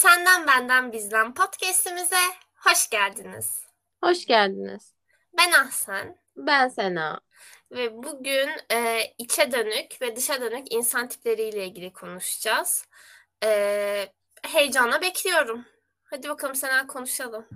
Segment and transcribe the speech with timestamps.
[0.00, 2.16] Senden Benden Bizden podcast'imize
[2.54, 3.64] hoş geldiniz.
[4.04, 4.94] Hoş geldiniz.
[5.38, 6.18] Ben Ahsen.
[6.36, 7.20] Ben Sena.
[7.70, 12.84] Ve bugün e, içe dönük ve dışa dönük insan tipleriyle ilgili konuşacağız.
[13.44, 15.64] E, heyecanla bekliyorum.
[16.04, 17.48] Hadi bakalım Sena konuşalım.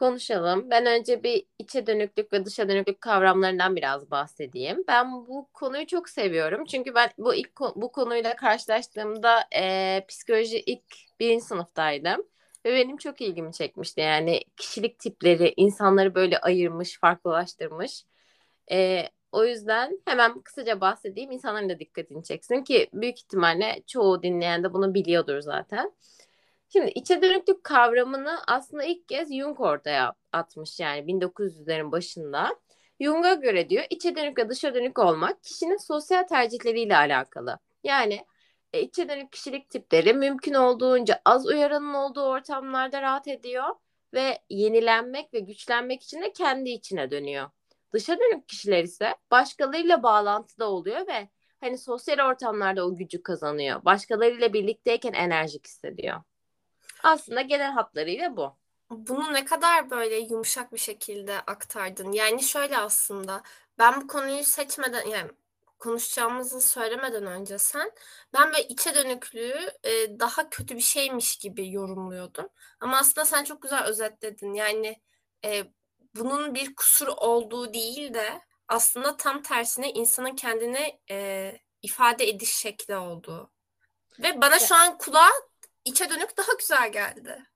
[0.00, 0.70] Konuşalım.
[0.70, 4.84] Ben önce bir içe dönüklük ve dışa dönüklük kavramlarından biraz bahsedeyim.
[4.88, 6.64] Ben bu konuyu çok seviyorum.
[6.64, 10.82] Çünkü ben bu ilk bu konuyla karşılaştığımda e, psikoloji ilk
[11.20, 12.22] birinci sınıftaydım.
[12.66, 14.00] Ve benim çok ilgimi çekmişti.
[14.00, 18.04] Yani kişilik tipleri insanları böyle ayırmış, farklılaştırmış.
[18.72, 21.30] E, o yüzden hemen kısaca bahsedeyim.
[21.30, 25.92] İnsanların da dikkatini çeksin ki büyük ihtimalle çoğu dinleyen de bunu biliyordur zaten.
[26.72, 32.56] Şimdi içe dönüklük kavramını aslında ilk kez Jung ortaya atmış yani 1900'lerin başında.
[33.00, 37.58] Jung'a göre diyor içe dönük ve dışa dönük olmak kişinin sosyal tercihleriyle alakalı.
[37.84, 38.26] Yani
[38.72, 43.64] e, içe dönük kişilik tipleri mümkün olduğunca az uyarının olduğu ortamlarda rahat ediyor
[44.14, 47.50] ve yenilenmek ve güçlenmek için de kendi içine dönüyor.
[47.92, 51.28] Dışa dönük kişiler ise başkalarıyla bağlantıda oluyor ve
[51.60, 53.84] hani sosyal ortamlarda o gücü kazanıyor.
[53.84, 56.20] Başkalarıyla birlikteyken enerjik hissediyor.
[57.02, 58.56] Aslında genel hatlarıyla bu.
[58.90, 62.12] Bunu ne kadar böyle yumuşak bir şekilde aktardın.
[62.12, 63.42] Yani şöyle aslında
[63.78, 65.30] ben bu konuyu seçmeden yani
[65.78, 67.92] konuşacağımızı söylemeden önce sen
[68.32, 72.48] ben böyle içe dönüklüğü e, daha kötü bir şeymiş gibi yorumluyordum.
[72.80, 74.54] Ama aslında sen çok güzel özetledin.
[74.54, 75.00] Yani
[75.44, 75.64] e,
[76.14, 82.96] bunun bir kusur olduğu değil de aslında tam tersine insanın kendini e, ifade ediş şekli
[82.96, 83.50] olduğu.
[84.18, 85.30] Ve bana şu an kulağa
[85.84, 87.46] içe dönük daha güzel geldi.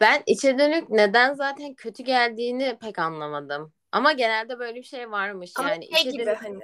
[0.00, 3.72] Ben içe dönük neden zaten kötü geldiğini pek anlamadım.
[3.92, 5.86] Ama genelde böyle bir şey varmış Ama yani.
[5.92, 6.42] şey içe gibi dönük...
[6.42, 6.60] hani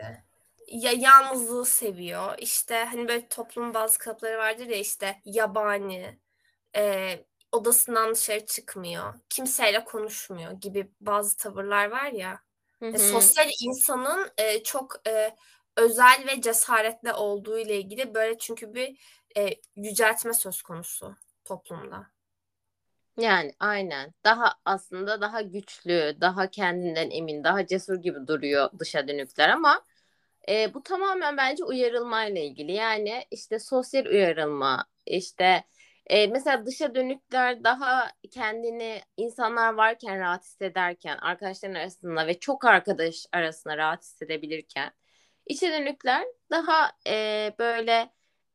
[0.68, 2.34] ya yalnızlığı seviyor.
[2.38, 6.18] İşte hani böyle toplumun bazı kalıpları vardır ya işte yabani,
[6.76, 7.10] e,
[7.52, 12.40] odasından dışarı çıkmıyor, kimseyle konuşmuyor gibi bazı tavırlar var ya.
[12.80, 12.98] Hı E, hı.
[12.98, 15.36] sosyal insanın e, çok e,
[15.76, 18.98] özel ve cesaretli olduğu ile ilgili böyle çünkü bir
[19.36, 22.06] e, yüceltme söz konusu toplumda.
[23.18, 24.14] Yani aynen.
[24.24, 29.82] Daha aslında daha güçlü, daha kendinden emin, daha cesur gibi duruyor dışa dönükler ama
[30.48, 32.72] e, bu tamamen bence uyarılmayla ilgili.
[32.72, 35.64] Yani işte sosyal uyarılma, işte
[36.06, 43.26] e, mesela dışa dönükler daha kendini insanlar varken rahat hissederken, arkadaşların arasında ve çok arkadaş
[43.32, 44.92] arasında rahat hissedebilirken,
[45.46, 48.10] içe dönükler daha e, böyle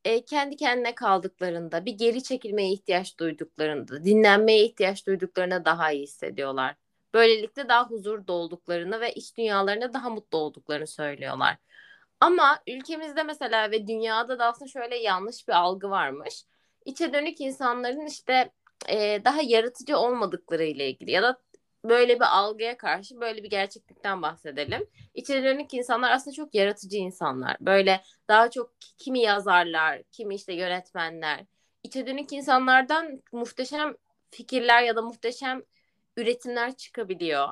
[0.06, 6.76] e, kendi kendine kaldıklarında, bir geri çekilmeye ihtiyaç duyduklarında, dinlenmeye ihtiyaç duyduklarında daha iyi hissediyorlar.
[7.14, 11.58] Böylelikle daha huzur olduklarını ve iç dünyalarında daha mutlu olduklarını söylüyorlar.
[12.20, 16.44] Ama ülkemizde mesela ve dünyada da aslında şöyle yanlış bir algı varmış.
[16.86, 18.52] İçe dönük insanların işte
[18.90, 21.38] e, daha yaratıcı olmadıkları ile ilgili ya da
[21.86, 24.88] böyle bir algıya karşı böyle bir gerçeklikten bahsedelim.
[25.14, 27.58] İçe dönük insanlar aslında çok yaratıcı insanlar.
[27.62, 31.46] Böyle daha çok kimi yazarlar, kimi işte yönetmenler.
[31.84, 33.96] İçe dönük insanlardan muhteşem
[34.32, 35.62] fikirler ya da muhteşem
[36.18, 37.50] üretimler çıkabiliyor.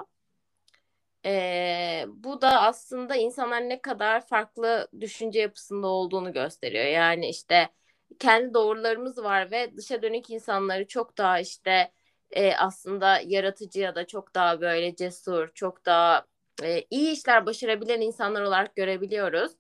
[1.25, 6.85] Ee, bu da aslında insanlar ne kadar farklı düşünce yapısında olduğunu gösteriyor.
[6.85, 7.69] Yani işte
[8.19, 11.91] kendi doğrularımız var ve dışa dönük insanları çok daha işte
[12.31, 16.25] e, aslında yaratıcı ya da çok daha böyle cesur, çok daha
[16.63, 19.51] e, iyi işler başarabilen insanlar olarak görebiliyoruz.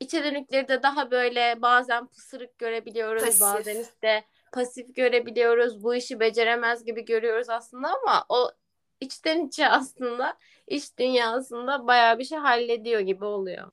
[0.00, 3.40] İçe dönükleri de daha böyle bazen pısırık görebiliyoruz, Pasif.
[3.40, 5.82] bazen işte pasif görebiliyoruz.
[5.82, 8.50] Bu işi beceremez gibi görüyoruz aslında ama o
[9.00, 13.70] içten içe aslında iş dünyasında bayağı bir şey hallediyor gibi oluyor.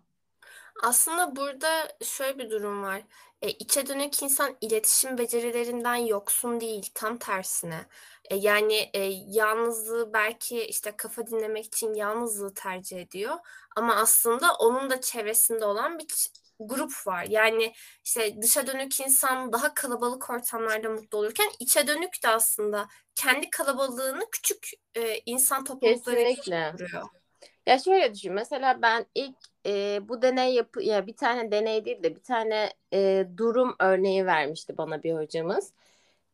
[0.83, 3.01] Aslında burada şöyle bir durum var.
[3.43, 7.85] E, içe dönük insan iletişim becerilerinden yoksun değil, tam tersine.
[8.29, 13.35] E, yani e, yalnızlığı belki işte kafa dinlemek için yalnızlığı tercih ediyor.
[13.75, 16.05] Ama aslında onun da çevresinde olan bir
[16.59, 17.25] grup var.
[17.29, 17.73] Yani
[18.05, 24.29] işte dışa dönük insan daha kalabalık ortamlarda mutlu olurken içe dönük de aslında kendi kalabalığını
[24.31, 26.73] küçük e, insan Kesinlikle.
[26.75, 27.09] kuruyor.
[27.65, 28.33] Ya şöyle düşün.
[28.33, 32.73] Mesela ben ilk e, bu deney yapı ya bir tane deney değil de bir tane
[32.93, 35.73] e, durum örneği vermişti bana bir hocamız.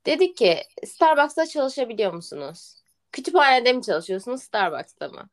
[0.05, 2.75] Dedi ki Starbucks'ta çalışabiliyor musunuz?
[3.11, 5.29] Kütüphanede mi çalışıyorsunuz, Starbucks'ta mı?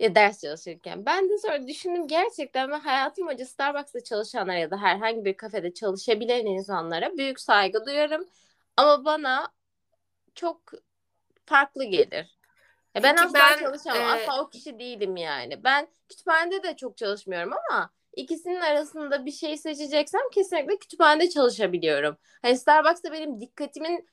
[0.00, 1.06] Ya ders çalışırken.
[1.06, 5.74] Ben de sonra düşündüm gerçekten ben hayatım boyunca Starbucks'ta çalışanlara ya da herhangi bir kafede
[5.74, 8.26] çalışabilen insanlara büyük saygı duyarım.
[8.76, 9.48] Ama bana
[10.34, 10.60] çok
[11.46, 12.39] farklı gelir.
[12.94, 14.02] Ya ben Peki asla ben çalışamam.
[14.02, 15.64] e, Asla o kişi değilim yani.
[15.64, 22.16] Ben kütüphanede de çok çalışmıyorum ama ikisinin arasında bir şey seçeceksem kesinlikle kütüphanede çalışabiliyorum.
[22.42, 24.08] Hani Starbucks'ta benim dikkatimin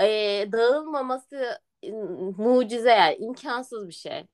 [0.00, 0.06] e,
[0.52, 1.60] dağılmaması
[2.36, 4.24] mucize yani imkansız bir şey.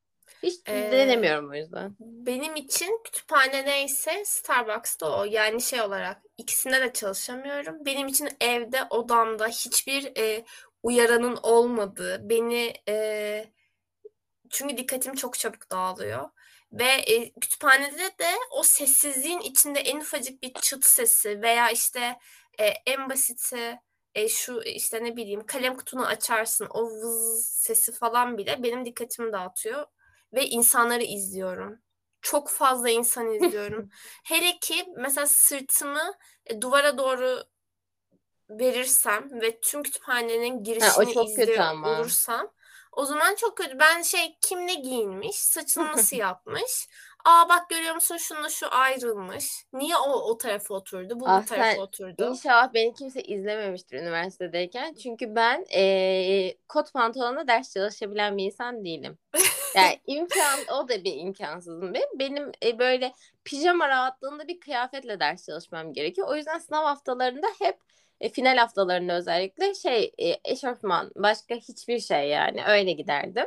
[0.42, 1.96] Hiç Ee, denemiyorum o yüzden.
[2.00, 5.24] Benim için kütüphane neyse Starbucks'ta o.
[5.24, 7.84] Yani şey olarak ikisinde de çalışamıyorum.
[7.86, 10.44] Benim için evde odamda hiçbir e,
[10.82, 13.53] uyaranın olmadığı, beni e,
[14.54, 16.30] çünkü dikkatim çok çabuk dağılıyor.
[16.72, 22.18] Ve e, kütüphanede de o sessizliğin içinde en ufacık bir çıt sesi veya işte
[22.58, 23.78] e, en basiti
[24.14, 29.32] e, şu işte ne bileyim kalem kutunu açarsın o vız sesi falan bile benim dikkatimi
[29.32, 29.86] dağıtıyor
[30.32, 31.78] ve insanları izliyorum.
[32.22, 33.90] Çok fazla insan izliyorum.
[34.24, 36.12] Hele ki mesela sırtımı
[36.46, 37.44] e, duvara doğru
[38.50, 42.52] verirsem ve tüm kütüphanenin Ha, girişini kötü izliyor olursam
[42.96, 43.78] o zaman çok kötü.
[43.78, 46.88] Ben şey kim ne giyinmiş, saçını nasıl yapmış?
[47.24, 49.66] Aa bak görüyor musun şununla şu ayrılmış.
[49.72, 52.30] Niye o o tarafa oturdu, bu Ah bu tarafa sen oturdu?
[52.30, 54.94] inşallah beni kimse izlememiştir üniversitedeyken.
[54.94, 59.18] Çünkü ben eee kot pantolonla ders çalışabilen bir insan değilim.
[59.76, 62.08] Yani imkan o da bir imkansızım benim.
[62.18, 63.12] Benim e, böyle
[63.44, 66.28] pijama rahatlığında bir kıyafetle ders çalışmam gerekiyor.
[66.28, 67.78] O yüzden sınav haftalarında hep
[68.24, 73.46] e, final haftalarında özellikle şey e, eşofman başka hiçbir şey yani öyle giderdim.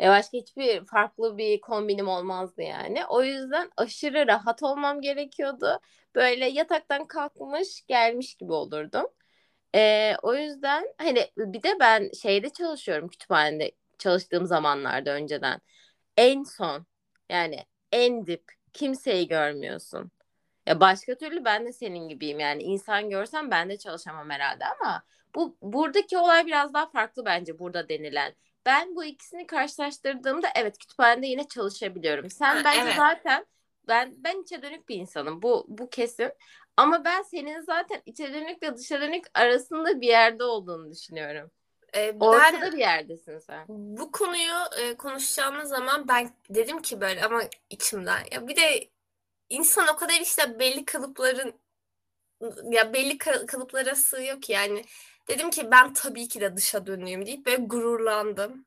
[0.00, 3.06] E, başka hiçbir farklı bir kombinim olmazdı yani.
[3.06, 5.80] O yüzden aşırı rahat olmam gerekiyordu.
[6.14, 9.06] Böyle yataktan kalkmış gelmiş gibi olurdum.
[9.74, 15.60] E, o yüzden hani bir de ben şeyde çalışıyorum kütüphanede çalıştığım zamanlarda önceden.
[16.16, 16.86] En son
[17.30, 20.12] yani en dip kimseyi görmüyorsun.
[20.66, 25.02] Ya başka türlü ben de senin gibiyim yani insan görsem ben de çalışamam herhalde ama
[25.34, 28.34] bu buradaki olay biraz daha farklı bence burada denilen.
[28.66, 32.30] Ben bu ikisini karşılaştırdığımda evet kütüphanede yine çalışabiliyorum.
[32.30, 32.94] Sen bence evet.
[32.96, 33.46] zaten
[33.88, 35.42] ben ben içe dönük bir insanım.
[35.42, 36.32] Bu bu kesin.
[36.76, 41.50] Ama ben senin zaten içe dönükle dışa dönük arasında bir yerde olduğunu düşünüyorum.
[41.92, 43.64] Ee, Ortada ben bir yerdesin sen.
[43.68, 48.88] bu konuyu e, konuşacağımız zaman ben dedim ki böyle ama içimden ya bir de
[49.48, 51.60] insan o kadar işte belli kalıpların
[52.70, 54.84] ya belli ka- kalıplara sığıyor ki yani
[55.28, 58.66] dedim ki ben tabii ki de dışa dönüyüm deyip böyle gururlandım.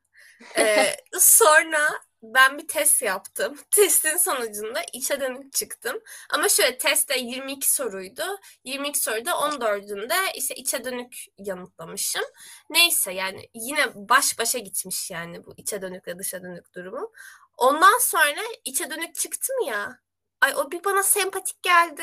[0.58, 1.90] Ee, sonra
[2.22, 3.58] ben bir test yaptım.
[3.70, 6.00] Testin sonucunda içe dönük çıktım.
[6.30, 8.22] Ama şöyle testte 22 soruydu.
[8.64, 12.24] 22 soruda 14'ünde işte içe dönük yanıtlamışım.
[12.70, 17.12] Neyse yani yine baş başa gitmiş yani bu içe dönükle dışa dönük durumu.
[17.56, 20.00] Ondan sonra içe dönük çıktım ya.
[20.40, 22.02] Ay o bir bana sempatik geldi.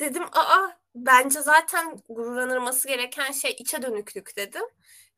[0.00, 4.64] Dedim aa bence zaten gururlanılması gereken şey içe dönüklük dedim.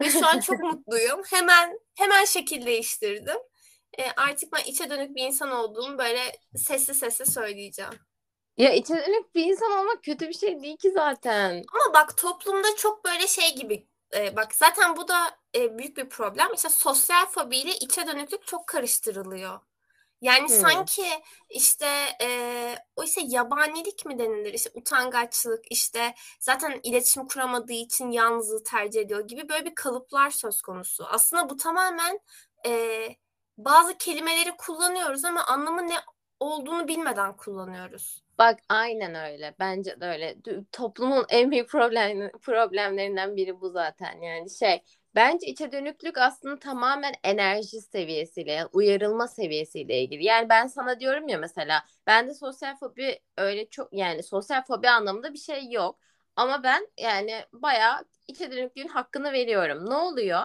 [0.00, 1.22] Ve şu an çok mutluyum.
[1.30, 3.38] Hemen hemen şekil değiştirdim.
[3.98, 7.92] E, artık ben içe dönük bir insan olduğumu böyle sesli sesli söyleyeceğim.
[8.56, 11.64] Ya içe dönük bir insan olmak kötü bir şey değil ki zaten.
[11.72, 16.08] Ama bak toplumda çok böyle şey gibi e, bak zaten bu da e, büyük bir
[16.08, 16.54] problem.
[16.54, 19.60] İşte sosyal fobi ile içe dönüklük çok karıştırılıyor.
[20.22, 20.56] Yani Hmm.
[20.56, 21.04] sanki
[21.50, 21.86] işte
[22.22, 22.28] e,
[22.96, 24.54] o ise yabanilik mi denilir?
[24.54, 30.62] İşte utangaçlık, işte zaten iletişim kuramadığı için yalnızlığı tercih ediyor gibi böyle bir kalıplar söz
[30.62, 31.04] konusu.
[31.10, 32.20] Aslında bu tamamen
[32.66, 33.08] e,
[33.58, 35.96] bazı kelimeleri kullanıyoruz ama anlamı ne
[36.40, 38.22] olduğunu bilmeden kullanıyoruz.
[38.38, 39.54] Bak aynen öyle.
[39.58, 40.36] Bence de öyle.
[40.72, 44.20] Toplumun en büyük problem, problemlerinden biri bu zaten.
[44.20, 44.82] Yani şey
[45.14, 50.24] bence içe dönüklük aslında tamamen enerji seviyesiyle, yani uyarılma seviyesiyle ilgili.
[50.24, 55.32] Yani ben sana diyorum ya mesela bende sosyal fobi öyle çok yani sosyal fobi anlamında
[55.32, 55.98] bir şey yok.
[56.36, 59.90] Ama ben yani bayağı içe dönüklüğün hakkını veriyorum.
[59.90, 60.40] Ne oluyor?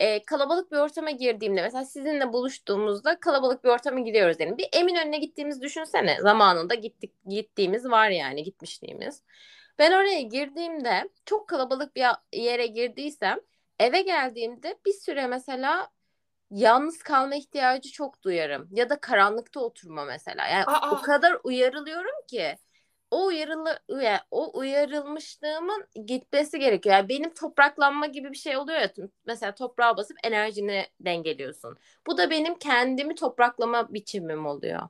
[0.00, 4.58] e, kalabalık bir ortama girdiğimde mesela sizinle buluştuğumuzda kalabalık bir ortama giriyoruz diyelim.
[4.58, 6.16] Bir Eminönü'ne gittiğimiz düşünsene.
[6.20, 9.22] Zamanında gittik gittiğimiz var yani gitmişliğimiz.
[9.78, 13.38] Ben oraya girdiğimde çok kalabalık bir yere girdiysem
[13.80, 15.90] eve geldiğimde bir süre mesela
[16.50, 18.68] yalnız kalma ihtiyacı çok duyarım.
[18.72, 20.46] Ya da karanlıkta oturma mesela.
[20.48, 22.58] Yani o Aa, kadar uyarılıyorum ki
[23.10, 26.96] o uyarılı yani o uyarılmışlığımın gitmesi gerekiyor.
[26.96, 28.92] Yani benim topraklanma gibi bir şey oluyor ya.
[29.26, 31.78] Mesela toprağa basıp enerjini dengeliyorsun.
[32.06, 34.80] Bu da benim kendimi topraklama biçimim oluyor.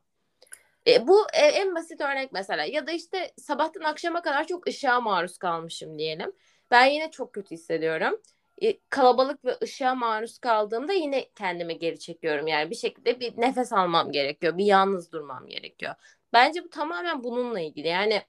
[0.86, 2.64] E, bu e, en basit örnek mesela.
[2.64, 6.32] Ya da işte sabahtan akşama kadar çok ışığa maruz kalmışım diyelim.
[6.70, 8.20] Ben yine çok kötü hissediyorum.
[8.60, 12.46] E, kalabalık ve ışığa maruz kaldığımda yine kendimi geri çekiyorum.
[12.46, 14.58] Yani bir şekilde bir nefes almam gerekiyor.
[14.58, 15.94] Bir yalnız durmam gerekiyor.
[16.32, 17.88] Bence bu tamamen bununla ilgili.
[17.88, 18.22] Yani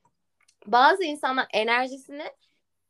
[0.66, 2.26] bazı insanlar enerjisini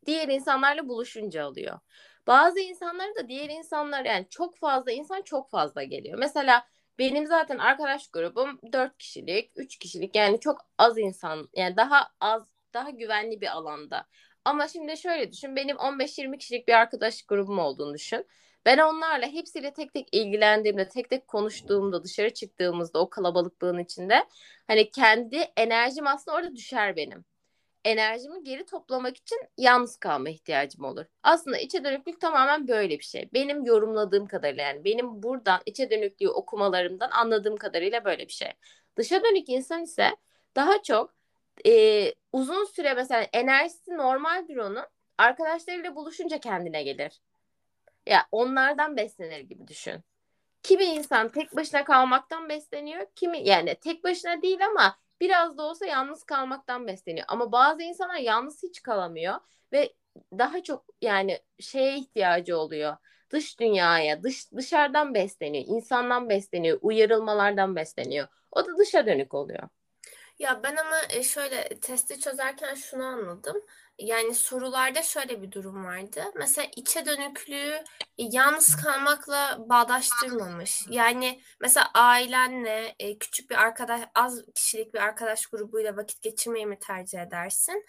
[0.06, 1.78] diğer insanlarla buluşunca alıyor.
[2.26, 6.18] Bazı insanları da diğer insanlar yani çok fazla insan çok fazla geliyor.
[6.18, 6.66] Mesela
[6.98, 12.52] benim zaten arkadaş grubum 4 kişilik, 3 kişilik yani çok az insan yani daha az
[12.74, 14.06] daha güvenli bir alanda.
[14.44, 18.26] Ama şimdi şöyle düşün benim 15-20 kişilik bir arkadaş grubum olduğunu düşün.
[18.66, 24.24] Ben onlarla hepsiyle tek tek ilgilendiğimde, tek tek konuştuğumda, dışarı çıktığımızda o kalabalıklığın içinde
[24.66, 27.24] hani kendi enerjim aslında orada düşer benim
[27.84, 31.04] enerjimi geri toplamak için yalnız kalma ihtiyacım olur.
[31.22, 33.28] Aslında içe dönüklük tamamen böyle bir şey.
[33.32, 38.52] Benim yorumladığım kadarıyla yani benim buradan içe dönüklüğü okumalarımdan anladığım kadarıyla böyle bir şey.
[38.96, 40.16] Dışa dönük insan ise
[40.56, 41.14] daha çok
[41.66, 44.84] e, uzun süre mesela enerjisi normal bir onun
[45.18, 47.20] arkadaşlarıyla buluşunca kendine gelir.
[48.06, 50.04] Ya onlardan beslenir gibi düşün.
[50.62, 53.06] Kimi insan tek başına kalmaktan besleniyor.
[53.14, 57.26] Kimi yani tek başına değil ama biraz da olsa yalnız kalmaktan besleniyor.
[57.28, 59.34] Ama bazı insanlar yalnız hiç kalamıyor
[59.72, 59.94] ve
[60.38, 62.96] daha çok yani şeye ihtiyacı oluyor.
[63.30, 68.28] Dış dünyaya, dış dışarıdan besleniyor, insandan besleniyor, uyarılmalardan besleniyor.
[68.52, 69.68] O da dışa dönük oluyor.
[70.42, 73.56] Ya ben ama e, şöyle testi çözerken şunu anladım.
[73.98, 76.24] Yani sorularda şöyle bir durum vardı.
[76.36, 77.84] Mesela içe dönüklüğü e,
[78.18, 80.86] yalnız kalmakla bağdaştırmamış.
[80.90, 86.78] Yani mesela ailenle e, küçük bir arkadaş, az kişilik bir arkadaş grubuyla vakit geçirmeyi mi
[86.78, 87.86] tercih edersin?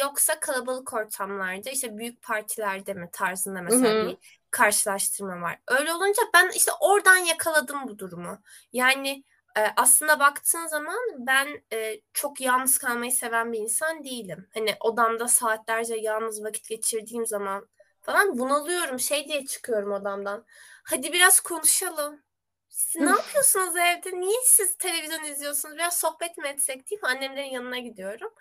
[0.00, 4.08] Yoksa kalabalık ortamlarda işte büyük partilerde mi tarzında mesela Hı-hı.
[4.08, 4.16] bir
[4.50, 5.58] karşılaştırma var.
[5.68, 8.38] Öyle olunca ben işte oradan yakaladım bu durumu.
[8.72, 9.24] Yani
[9.56, 14.48] e, aslında baktığın zaman ben e, çok yalnız kalmayı seven bir insan değilim.
[14.54, 17.68] Hani odamda saatlerce yalnız vakit geçirdiğim zaman
[18.00, 19.00] falan bunalıyorum.
[19.00, 20.44] Şey diye çıkıyorum odamdan.
[20.84, 22.22] Hadi biraz konuşalım.
[22.68, 24.20] Siz ne yapıyorsunuz evde?
[24.20, 25.74] Niye siz televizyon izliyorsunuz?
[25.76, 26.98] Biraz sohbet mi etsek mi?
[27.02, 28.34] Annemlerin yanına gidiyorum.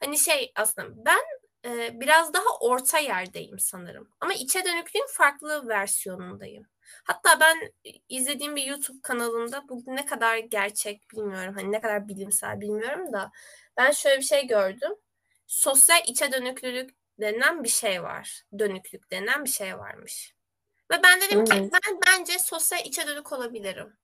[0.00, 1.20] Hani şey aslında ben
[1.64, 4.08] e, biraz daha orta yerdeyim sanırım.
[4.20, 6.66] Ama içe dönüklüğün farklı versiyonundayım.
[7.04, 7.72] Hatta ben
[8.08, 11.54] izlediğim bir YouTube kanalında bu ne kadar gerçek bilmiyorum.
[11.54, 13.32] Hani ne kadar bilimsel bilmiyorum da
[13.76, 14.92] ben şöyle bir şey gördüm.
[15.46, 18.42] Sosyal içe dönüklülük denen bir şey var.
[18.58, 20.34] Dönüklük denen bir şey varmış.
[20.90, 23.96] Ve ben dedim ki ben bence sosyal içe dönük olabilirim.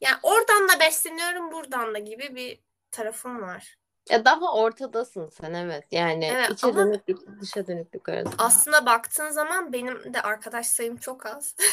[0.00, 2.60] Yani oradan da besleniyorum buradan da gibi bir
[2.90, 3.76] tarafım var.
[4.10, 5.84] Ya daha ortadasın sen evet.
[5.90, 8.34] Yani Evet içe ama dönüklük dışa dönüklük arasında.
[8.38, 11.54] aslında baktığın zaman benim de arkadaş sayım çok az.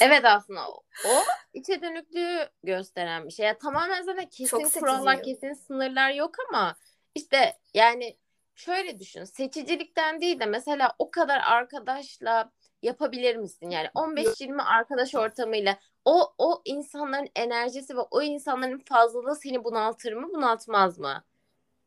[0.00, 1.22] Evet aslında o, o
[1.52, 3.46] içe dönüklüğü gösteren bir şey.
[3.46, 6.76] Ya tamamen zaten kesin kurallar, kesin sınırlar yok ama
[7.14, 8.18] işte yani
[8.54, 9.24] şöyle düşün.
[9.24, 13.70] Seçicilikten değil de mesela o kadar arkadaşla yapabilir misin?
[13.70, 20.28] Yani 15-20 arkadaş ortamıyla o o insanların enerjisi ve o insanların fazlalığı seni bunaltır mı,
[20.32, 21.24] bunaltmaz mı?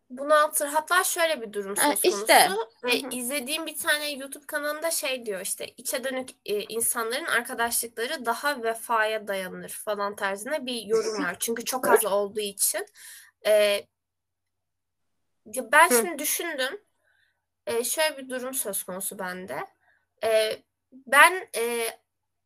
[0.10, 0.68] Bunaltır.
[0.68, 2.22] Hatta şöyle bir durum söz konusu.
[2.22, 2.50] İşte.
[2.84, 8.64] Ve izlediğim bir tane YouTube kanalında şey diyor işte içe dönük e, insanların arkadaşlıkları daha
[8.64, 11.36] vefaya dayanır falan tarzında bir yorum var.
[11.40, 12.86] Çünkü çok az olduğu için.
[13.46, 13.86] E,
[15.46, 16.82] ben şimdi düşündüm.
[17.68, 19.60] E, şöyle bir durum söz konusu bende.
[20.24, 21.88] E, ben e,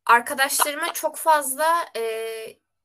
[0.06, 2.02] arkadaşlarıma çok fazla e,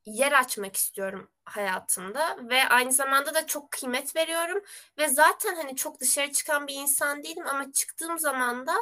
[0.05, 4.63] yer açmak istiyorum hayatımda ve aynı zamanda da çok kıymet veriyorum
[4.97, 8.74] ve zaten hani çok dışarı çıkan bir insan değilim ama çıktığım zaman da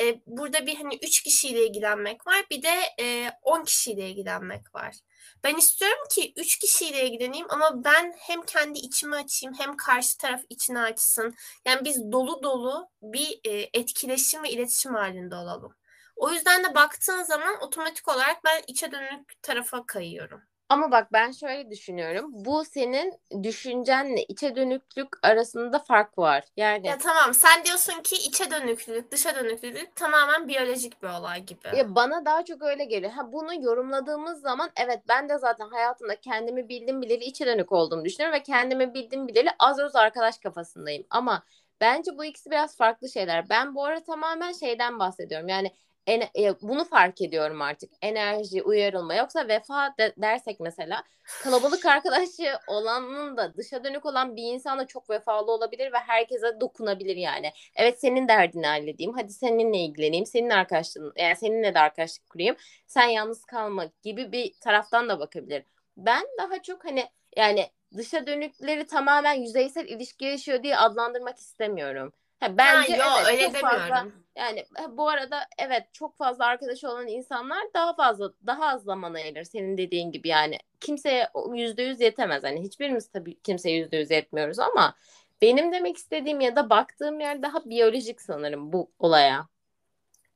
[0.00, 4.96] e, burada bir hani üç kişiyle ilgilenmek var bir de e, on kişiyle ilgilenmek var.
[5.44, 10.40] Ben istiyorum ki üç kişiyle ilgileneyim ama ben hem kendi içimi açayım hem karşı taraf
[10.48, 11.34] içini açsın.
[11.64, 15.74] Yani biz dolu dolu bir e, etkileşim ve iletişim halinde olalım.
[16.16, 20.49] O yüzden de baktığın zaman otomatik olarak ben içe dönük tarafa kayıyorum.
[20.70, 22.26] Ama bak ben şöyle düşünüyorum.
[22.32, 26.44] Bu senin düşüncenle içe dönüklük arasında fark var.
[26.56, 31.76] Yani Ya tamam sen diyorsun ki içe dönüklülük, dışa dönüklülük tamamen biyolojik bir olay gibi.
[31.76, 33.12] ya bana daha çok öyle geliyor.
[33.12, 38.04] Ha bunu yorumladığımız zaman evet ben de zaten hayatımda kendimi bildim bileli içe dönük olduğumu
[38.04, 41.06] düşünüyorum ve kendimi bildim bileli az öz arkadaş kafasındayım.
[41.10, 41.42] Ama
[41.80, 43.48] bence bu ikisi biraz farklı şeyler.
[43.48, 45.48] Ben bu ara tamamen şeyden bahsediyorum.
[45.48, 45.72] Yani
[46.10, 47.90] en, bunu fark ediyorum artık.
[48.02, 49.14] Enerji, uyarılma.
[49.14, 51.02] Yoksa vefa de, dersek mesela
[51.42, 56.60] kalabalık arkadaşı olanın da dışa dönük olan bir insan da çok vefalı olabilir ve herkese
[56.60, 57.52] dokunabilir yani.
[57.76, 59.14] Evet senin derdini halledeyim.
[59.14, 60.26] Hadi seninle ilgileneyim.
[60.26, 62.56] Senin arkadaşlığın yani seninle de arkadaşlık kurayım.
[62.86, 65.64] Sen yalnız kalma gibi bir taraftan da bakabilir.
[65.96, 67.04] Ben daha çok hani
[67.36, 72.12] yani dışa dönükleri tamamen yüzeysel ilişki yaşıyor diye adlandırmak istemiyorum.
[72.40, 73.88] Ha, bence ha, yo, evet, öyle çok demiyorum.
[73.88, 74.06] Fazla,
[74.36, 79.44] yani bu arada evet çok fazla arkadaş olan insanlar daha fazla daha az zaman ayırır
[79.44, 84.58] senin dediğin gibi yani kimseye yüzde yüz yetemez hani hiçbirimiz tabii kimseye yüzde yüz yetmiyoruz
[84.58, 84.94] ama
[85.42, 89.48] benim demek istediğim ya da baktığım yer daha biyolojik sanırım bu olaya.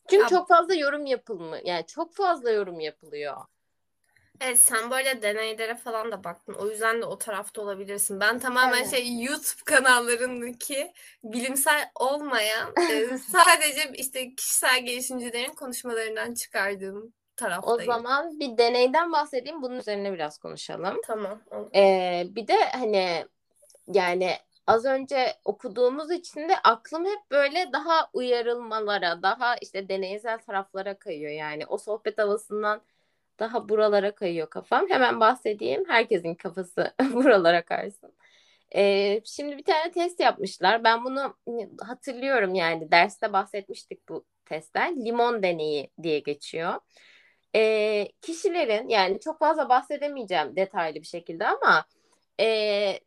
[0.09, 3.37] Çünkü ya, çok fazla yorum yapılmıyor yani çok fazla yorum yapılıyor.
[4.41, 6.55] Evet sen böyle deneylere falan da baktın.
[6.55, 8.21] O yüzden de o tarafta olabilirsin.
[8.21, 8.91] Ben tamamen Evet.
[8.91, 10.93] şey YouTube kanallarındaki
[11.25, 17.93] bilimsel olmayan e, sadece işte kişisel gelişimcilerin konuşmalarından çıkardığım O taraftayım.
[17.93, 19.63] zaman bir deneyden bahsedeyim.
[19.63, 21.01] Bunun üzerine biraz konuşalım.
[21.07, 21.41] Tamam.
[21.51, 21.71] olur.
[21.75, 23.27] Ee, bir de hani
[23.87, 24.37] yani
[24.67, 31.33] az önce okuduğumuz için de aklım hep böyle daha uyarılmalara, daha işte deneysel taraflara kayıyor.
[31.33, 32.83] Yani o sohbet havasından
[33.39, 34.89] daha buralara kayıyor kafam.
[34.89, 35.85] Hemen bahsedeyim.
[35.89, 38.13] Herkesin kafası buralara kaysın.
[38.77, 40.85] Ee, şimdi bir tane test yapmışlar.
[40.85, 41.37] Ben bunu
[41.81, 45.05] hatırlıyorum yani derste bahsetmiştik bu testten.
[45.05, 46.75] Limon deneyi diye geçiyor.
[47.57, 51.85] Ee, kişilerin yani çok fazla bahsedemeyeceğim detaylı bir şekilde ama
[52.41, 52.47] e,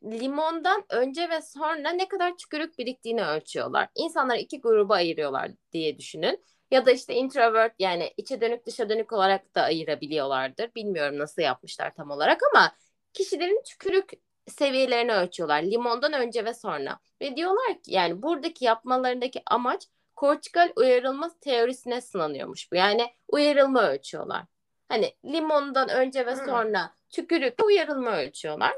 [0.04, 3.90] limondan önce ve sonra ne kadar tükürük biriktiğini ölçüyorlar.
[3.96, 6.44] İnsanları iki gruba ayırıyorlar diye düşünün.
[6.72, 10.76] Ya da işte introvert yani içe dönük dışa dönük olarak da ayırabiliyorlardır.
[10.76, 12.72] Bilmiyorum nasıl yapmışlar tam olarak ama
[13.14, 14.12] kişilerin tükürük
[14.48, 17.00] seviyelerini ölçüyorlar limondan önce ve sonra.
[17.22, 19.84] Ve diyorlar ki yani buradaki yapmalarındaki amaç
[20.16, 22.76] kortikal uyarılma teorisine sınanıyormuş bu.
[22.76, 24.44] Yani uyarılma ölçüyorlar.
[24.90, 26.46] Hani limondan önce ve Hmm.
[26.46, 28.74] sonra tükürük uyarılma ölçüyorlar.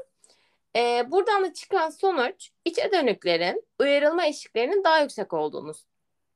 [0.76, 5.72] Ee, buradan da çıkan sonuç içe dönüklerin uyarılma eşiklerinin daha yüksek olduğunu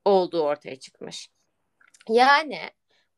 [0.05, 1.34] olduğu ortaya çıkmış.
[2.09, 2.61] Yani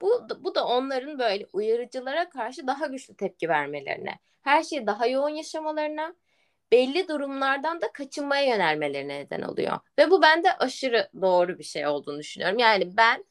[0.00, 5.28] bu bu da onların böyle uyarıcılara karşı daha güçlü tepki vermelerine, her şeyi daha yoğun
[5.28, 6.14] yaşamalarına,
[6.72, 9.78] belli durumlardan da kaçınmaya yönelmelerine neden oluyor.
[9.98, 12.58] Ve bu bende aşırı doğru bir şey olduğunu düşünüyorum.
[12.58, 13.24] Yani ben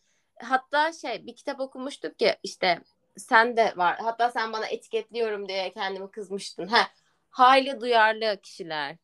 [0.44, 2.80] hatta şey bir kitap okumuştuk ki işte
[3.18, 3.98] sen de var.
[3.98, 6.68] Hatta sen bana etiketliyorum diye kendimi kızmıştın.
[6.68, 6.88] Ha,
[7.30, 8.96] hayli duyarlı kişiler.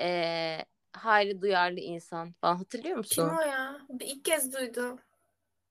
[0.00, 0.58] Ee,
[0.92, 3.14] hayli duyarlı insan falan hatırlıyor musun?
[3.14, 3.80] Kim o ya?
[3.88, 5.00] Bir ilk kez duydum.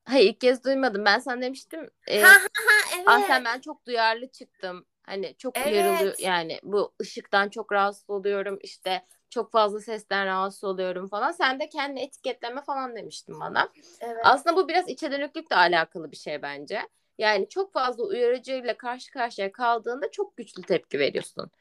[0.06, 1.06] Hayır ilk kez duymadım.
[1.06, 1.90] Ben sana demiştim.
[2.08, 3.08] E, Ha ha ha evet.
[3.08, 4.86] Ahsen ben çok duyarlı çıktım.
[5.04, 5.72] Hani çok Evet.
[5.72, 8.60] uyarılı yani bu ışıktan çok rahatsız oluyorum.
[8.62, 11.32] işte çok fazla sesten rahatsız oluyorum falan.
[11.32, 13.70] Sen de kendi etiketleme falan demiştin bana.
[14.00, 14.22] Evet.
[14.24, 16.82] Aslında bu biraz içe dönüklükle alakalı bir şey bence.
[17.18, 21.52] Yani çok fazla uyarıcıyla karşı karşıya kaldığında çok güçlü tepki veriyorsun.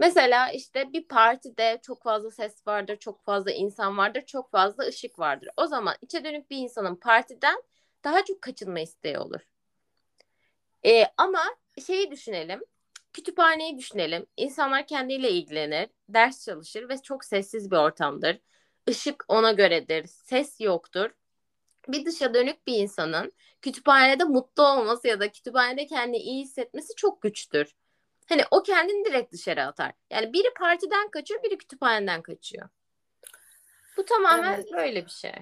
[0.00, 5.18] Mesela işte bir partide çok fazla ses vardır, çok fazla insan vardır, çok fazla ışık
[5.18, 5.48] vardır.
[5.56, 7.62] O zaman içe dönük bir insanın partiden
[8.04, 9.40] daha çok kaçınma isteği olur.
[10.86, 11.42] Ee, ama
[11.86, 12.60] şeyi düşünelim,
[13.12, 14.26] kütüphaneyi düşünelim.
[14.36, 18.38] İnsanlar kendiyle ilgilenir, ders çalışır ve çok sessiz bir ortamdır.
[18.86, 21.10] Işık ona göredir, ses yoktur.
[21.88, 23.32] Bir dışa dönük bir insanın
[23.62, 27.74] kütüphanede mutlu olması ya da kütüphanede kendini iyi hissetmesi çok güçtür.
[28.28, 29.92] Hani o kendini direkt dışarı atar.
[30.10, 32.68] Yani biri partiden kaçıyor, biri kütüphaneden kaçıyor.
[33.96, 34.72] Bu tamamen Evet.
[34.72, 35.32] böyle bir şey.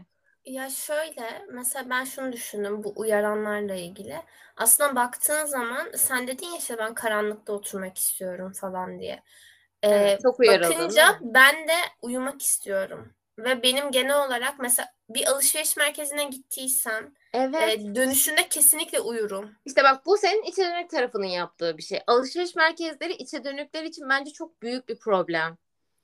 [0.47, 4.17] Ya şöyle mesela ben şunu düşündüm bu uyaranlarla ilgili.
[4.57, 9.23] Aslında baktığın zaman sen dedin ya işte ben karanlıkta oturmak istiyorum falan diye.
[9.83, 11.19] Ee, Evet, çok uyarıldın, bakınca mi?
[11.23, 13.13] ben de uyumak istiyorum.
[13.39, 17.81] Ve benim genel olarak mesela bir alışveriş merkezine gittiysem Evet.
[17.81, 19.55] e, dönüşünde kesinlikle uyurum.
[19.65, 22.01] İşte bak bu senin içe dönük tarafının yaptığı bir şey.
[22.07, 25.57] Alışveriş merkezleri içe dönükler için bence çok büyük bir problem.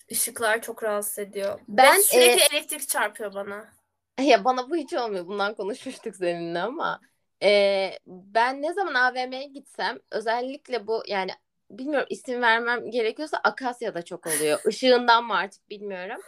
[0.09, 1.59] Işıklar çok rahatsız ediyor.
[1.59, 3.82] Ve Ben, sürekli elektrik çarpıyor bana.
[4.23, 5.27] Ya bana bu hiç olmuyor.
[5.27, 7.01] Bundan konuşmuştuk seninle ama
[7.43, 11.31] e, ben ne zaman AVM'ye gitsem özellikle bu yani
[11.71, 14.61] bilmiyorum isim vermem gerekiyorsa Akasya'da çok oluyor.
[14.69, 16.21] Işığından mı artık bilmiyorum.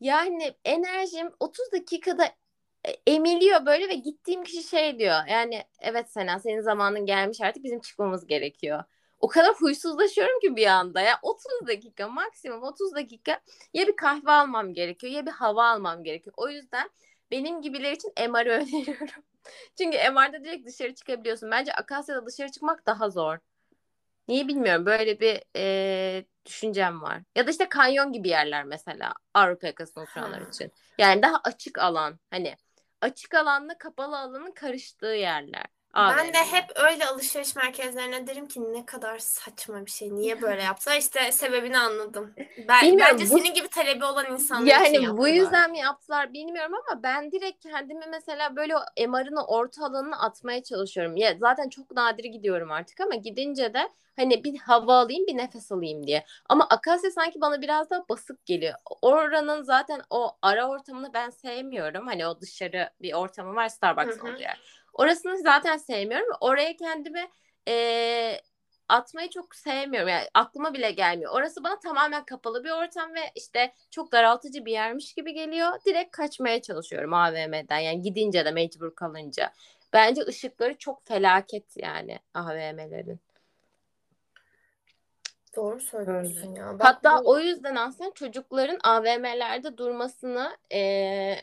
[0.00, 2.24] Yani enerjim 30 dakikada
[2.84, 5.26] e, emiliyor böyle ve gittiğim kişi şey diyor.
[5.28, 8.84] Yani evet Sena senin zamanın gelmiş artık bizim çıkmamız gerekiyor.
[9.20, 13.40] O kadar huysuzlaşıyorum ki bir anda ya 30 dakika maksimum 30 dakika
[13.74, 16.34] ya bir kahve almam gerekiyor ya bir hava almam gerekiyor.
[16.36, 16.90] O yüzden
[17.30, 19.24] benim gibiler için MR'ı öneriyorum.
[19.78, 21.50] Çünkü MR'da direkt dışarı çıkabiliyorsun.
[21.50, 23.38] Bence Akasya'da dışarı çıkmak daha zor.
[24.28, 24.86] Niye bilmiyorum.
[24.86, 27.22] Böyle bir e, düşüncem var.
[27.36, 30.72] Ya da işte kanyon gibi yerler mesela Avrupa yakasında oturanlar için.
[30.98, 32.18] Yani daha açık alan.
[32.30, 32.56] Hani
[33.00, 35.66] açık alanla kapalı alanın karıştığı yerler.
[35.94, 40.14] Ben de hep öyle alışveriş merkezlerine derim ki ne kadar saçma bir şey.
[40.14, 40.96] Niye böyle yaptılar?
[40.96, 42.34] İşte sebebini anladım.
[42.68, 45.28] Ben, Bilmiyorum, bence bu- senin gibi talebi olan insanlar için Yani bu yaptılar.
[45.28, 50.62] yüzden mi yaptılar bilmiyorum ama ben direkt kendimi mesela böyle o MR'ın orta alanına atmaya
[50.62, 51.16] çalışıyorum.
[51.16, 55.72] Ya zaten çok nadir gidiyorum artık ama gidince de hani bir hava alayım bir nefes
[55.72, 56.24] alayım diye.
[56.48, 58.74] Ama Akasya sanki bana biraz daha basık geliyor.
[59.02, 62.06] Oranın zaten o ara ortamını ben sevmiyorum.
[62.06, 64.60] Hani o dışarı bir ortamı var Starbucks yer.
[64.94, 66.28] Orasını zaten sevmiyorum.
[66.40, 67.28] Oraya kendimi
[67.66, 68.40] eee,
[68.88, 70.08] atmayı çok sevmiyorum.
[70.08, 71.32] Yani aklıma bile gelmiyor.
[71.34, 75.68] Orası bana tamamen kapalı bir ortam ve işte çok daraltıcı bir yermiş gibi geliyor.
[75.86, 77.78] Direkt kaçmaya çalışıyorum AVM'den.
[77.78, 79.52] Yani gidince de mecbur kalınca.
[79.92, 83.20] Bence ışıkları çok felaket yani AVM'lerin.
[85.56, 86.78] Doğru söylüyorsun ya.
[86.78, 91.40] Bak Hatta bu o yüzden aslında çocukların AVM'lerde durmasını eee,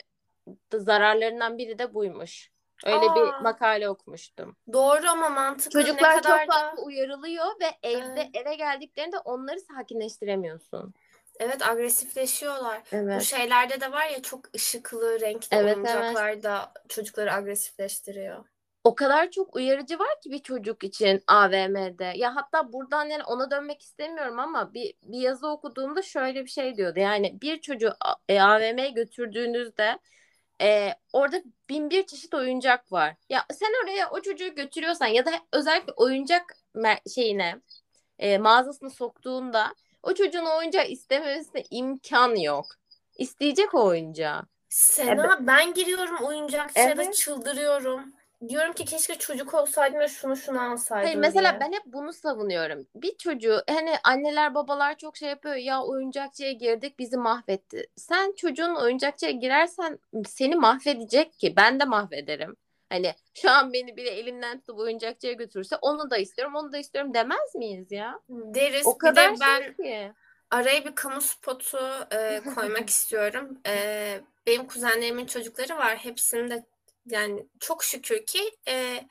[0.74, 2.52] zararlarından biri de buymuş.
[2.86, 3.42] Öyle bir Aa.
[3.42, 4.56] makale okumuştum.
[4.74, 8.30] doğru ama mantıklı ne Çocuklar çok kadar da fazla uyarılıyor ve evde Evet.
[8.34, 10.94] eve geldiklerinde onları sakinleştiremiyorsun.
[11.40, 12.82] evet agresifleşiyorlar.
[12.92, 13.22] Bu Evet.
[13.22, 18.46] şeylerde de var ya çok ışıklı, renkli Evet, oyuncaklar da çocukları agresifleştiriyor.
[18.84, 22.14] O kadar çok uyarıcı var ki bir çocuk için AVM'de.
[22.16, 26.78] Ya hatta buradan yani ona dönmek istemiyorum ama bir, bir yazı okuduğumda şöyle bir şey
[26.78, 27.00] diyordu.
[27.00, 30.00] Yani bir çocuğu A- e, AVM'ye götürdüğünüzde
[30.62, 31.38] e, orada
[31.70, 33.16] bin bir çeşit oyuncak var.
[33.30, 36.58] Ya sen oraya o çocuğu götürüyorsan ya da özellikle oyuncak
[37.16, 37.62] şeyine
[38.20, 42.66] e, mağazasına soktuğunda o çocuğun oyuncağı istememesine imkan yok.
[43.18, 44.44] İsteyecek o oyuncağı.
[44.70, 47.16] Sena ben giriyorum oyuncakçıya Evet.
[47.16, 48.14] çıldırıyorum.
[48.50, 51.60] Diyorum ki keşke çocuk olsaydım ve şunu şunu alsaydım Hayır mesela diye.
[51.62, 52.88] ben hep bunu savunuyorum.
[52.96, 57.88] Bir çocuğu hani anneler babalar çok şey yapıyor ya oyuncakçıya girdik bizi mahvetti.
[57.96, 62.56] Sen çocuğun oyuncakçıya girersen seni mahvedecek ki ben de mahvederim.
[62.90, 67.14] Hani şu an beni biri elimden tutup oyuncakçıya götürürse onu da istiyorum onu da istiyorum
[67.14, 68.20] demez miyiz ya?
[68.30, 68.88] Deriz.
[68.88, 70.14] O kadar de ben şey ki.
[70.52, 71.80] araya bir kamu spotu
[72.12, 73.58] e, koymak istiyorum.
[73.68, 75.98] E, benim kuzenlerimin çocukları var.
[75.98, 76.66] Hepsinde
[77.08, 79.04] yani çok şükür ki e,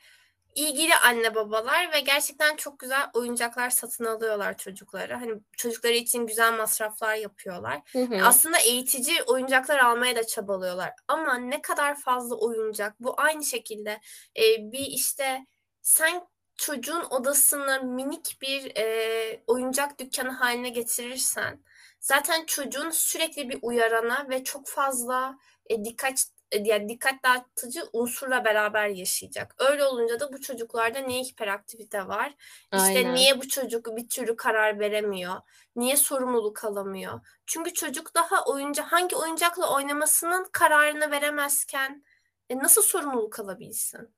[0.57, 5.21] ilgili anne babalar ve gerçekten çok güzel oyuncaklar satın alıyorlar çocuklara.
[5.21, 7.81] Hani çocukları için güzel masraflar yapıyorlar.
[7.91, 8.25] Hı hı.
[8.25, 10.93] Aslında eğitici oyuncaklar almaya da çabalıyorlar.
[11.07, 12.95] Ama ne kadar fazla oyuncak.
[12.99, 13.99] Bu aynı şekilde
[14.37, 15.45] e, bir işte
[15.81, 21.63] sen çocuğun odasını minik bir e, oyuncak dükkanı haline getirirsen
[21.99, 25.37] zaten çocuğun sürekli bir uyarana ve çok fazla
[25.69, 26.25] e, dikkat
[26.63, 29.55] yani dikkat dağıtıcı unsurla beraber yaşayacak.
[29.59, 32.35] Öyle olunca da bu çocuklarda niye hiperaktivite var?
[32.73, 33.15] İşte Aynen.
[33.15, 35.35] niye bu çocuk bir türlü karar veremiyor?
[35.75, 37.19] Niye sorumluluk alamıyor?
[37.45, 42.03] Çünkü çocuk daha oyunca hangi oyuncakla oynamasının kararını veremezken
[42.49, 44.15] e, nasıl sorumluluk alabilsin?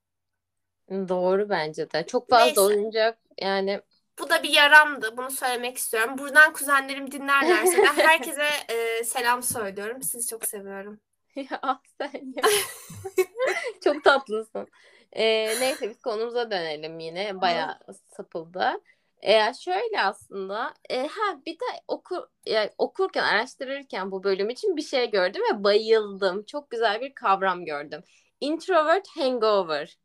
[0.90, 2.06] Doğru bence de.
[2.06, 2.60] Çok fazla Neyse.
[2.60, 3.82] oyuncak yani
[4.18, 5.16] Bu da bir yaramdı.
[5.16, 6.18] Bunu söylemek istiyorum.
[6.18, 10.02] Buradan kuzenlerim dinlerlerse de herkese e, selam söylüyorum.
[10.02, 11.00] Sizi çok seviyorum.
[11.36, 12.42] Ya ah sen ya.
[13.84, 14.68] Çok tatlısın.
[15.12, 17.40] Ee, neyse biz konumuza dönelim yine.
[17.40, 17.78] Bayağı
[18.16, 18.80] sapıldı.
[19.22, 24.82] Ee, şöyle aslında e, ha bir de okur yani okurken araştırırken bu bölüm için bir
[24.82, 26.44] şey gördüm ve bayıldım.
[26.44, 28.02] Çok güzel bir kavram gördüm.
[28.40, 29.98] Introvert hangover.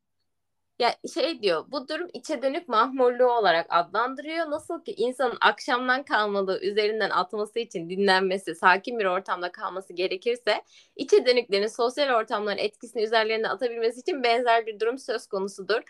[0.79, 4.51] Ya şey diyor bu durum içe dönük mahmurluğu olarak adlandırıyor.
[4.51, 10.63] Nasıl ki insanın akşamdan kalmadığı üzerinden atması için dinlenmesi, sakin bir ortamda kalması gerekirse
[10.95, 15.81] içe dönüklerin sosyal ortamların etkisini üzerlerine atabilmesi için benzer bir durum söz konusudur.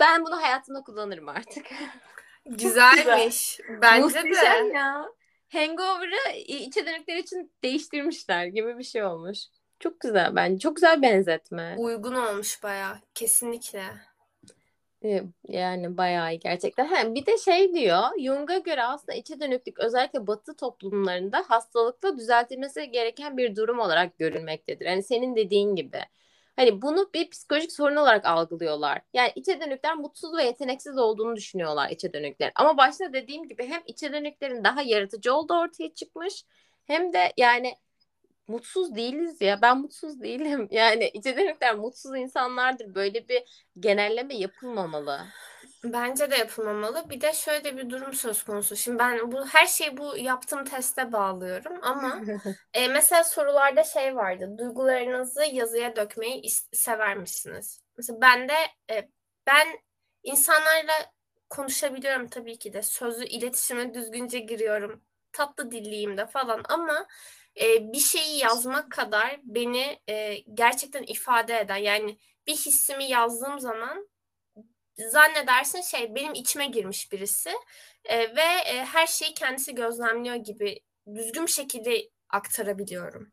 [0.00, 1.66] Ben bunu hayatımda kullanırım artık.
[2.46, 3.60] Güzelmiş.
[3.82, 4.22] Bence de.
[4.22, 5.08] Muhteşem ya.
[5.52, 9.38] Hangover'ı içe dönükler için değiştirmişler gibi bir şey olmuş.
[9.82, 10.58] Çok güzel bence.
[10.58, 11.76] Çok güzel benzetme.
[11.78, 12.96] Uygun olmuş bayağı.
[13.14, 13.82] Kesinlikle.
[15.04, 16.86] Ee, Yani bayağı iyi gerçekten.
[16.86, 22.90] Ha, bir de şey diyor, Jung'a göre aslında içe dönüklük özellikle Batı toplumlarında hastalıkla düzeltilmesi
[22.90, 24.86] gereken bir durum olarak görülmektedir.
[24.86, 26.00] Hani senin dediğin gibi.
[26.56, 29.00] Hani bunu bir psikolojik sorun olarak algılıyorlar.
[29.14, 32.52] Yani içe dönükler mutsuz ve yeteneksiz olduğunu düşünüyorlar içe dönükler.
[32.54, 36.44] Ama başta dediğim gibi hem içe dönüklerin daha yaratıcı olduğu ortaya çıkmış
[36.84, 37.74] hem de yani
[38.48, 39.62] mutsuz değiliz ya.
[39.62, 40.68] Ben mutsuz değilim.
[40.70, 42.94] Yani içe dönükler mutsuz insanlardır.
[42.94, 43.42] Böyle bir
[43.80, 45.20] genelleme yapılmamalı.
[45.84, 47.10] Bence de yapılmamalı.
[47.10, 48.76] Bir de şöyle bir durum söz konusu.
[48.76, 52.20] Şimdi ben bu her şeyi bu yaptığım teste bağlıyorum ama
[52.74, 54.58] e, mesela sorularda şey vardı.
[54.58, 57.80] Duygularınızı yazıya dökmeyi sever misiniz?
[57.96, 58.54] Mesela ben de
[58.90, 59.08] e,
[59.46, 59.66] ben
[60.22, 60.92] insanlarla
[61.50, 62.82] konuşabiliyorum tabii ki de.
[62.82, 65.02] Sözlü iletişime düzgünce giriyorum.
[65.32, 67.06] Tatlı dilliyim de falan ama
[67.60, 74.08] e, bir şeyi yazmak kadar beni e, gerçekten ifade eden yani bir hissimi yazdığım zaman
[74.96, 77.50] zannedersin şey benim içime girmiş birisi
[78.04, 80.80] e, ve e, her şeyi kendisi gözlemliyor gibi
[81.14, 83.32] düzgün şekilde aktarabiliyorum.